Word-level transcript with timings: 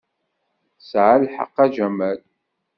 Tesɛa 0.77 1.15
lḥeqq, 1.23 1.55
a 1.63 1.65
Jamal. 1.73 2.19